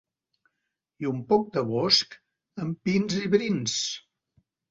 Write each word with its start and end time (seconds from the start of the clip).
I 1.03 1.09
un 1.09 1.19
poc 1.33 1.43
de 1.57 1.63
bosc 1.67 2.17
amb 2.65 2.81
pins 2.89 3.19
i 3.27 3.31
brins. 3.35 3.77